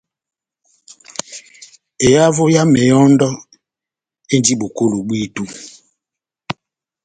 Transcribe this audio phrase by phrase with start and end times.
[2.07, 3.27] Ehavo ya mehɔ́ndɔ
[4.33, 5.43] endi bokolo bwíto.